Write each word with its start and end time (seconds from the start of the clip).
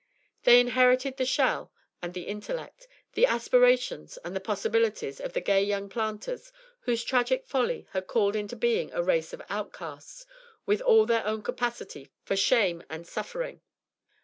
They 0.45 0.59
inherited 0.59 1.17
the 1.17 1.27
shell 1.27 1.71
and 2.01 2.15
the 2.15 2.23
intellect, 2.23 2.87
the 3.13 3.27
aspirations 3.27 4.17
and 4.25 4.35
the 4.35 4.39
possibilities 4.39 5.21
of 5.21 5.33
the 5.33 5.41
gay 5.41 5.61
young 5.63 5.89
planters 5.89 6.51
whose 6.79 7.03
tragic 7.03 7.45
folly 7.45 7.85
had 7.91 8.07
called 8.07 8.35
into 8.35 8.55
being 8.55 8.91
a 8.93 9.03
race 9.03 9.31
of 9.31 9.43
outcasts 9.47 10.25
with 10.65 10.81
all 10.81 11.05
their 11.05 11.23
own 11.27 11.43
capacity 11.43 12.09
for 12.25 12.35
shame 12.35 12.81
and 12.89 13.05
suffering. 13.05 13.61